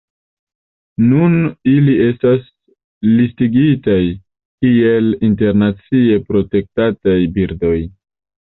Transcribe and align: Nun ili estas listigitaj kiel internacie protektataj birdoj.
Nun 1.09 1.33
ili 1.71 1.93
estas 2.05 2.47
listigitaj 3.19 3.99
kiel 4.65 5.13
internacie 5.31 6.21
protektataj 6.33 7.19
birdoj. 7.37 7.79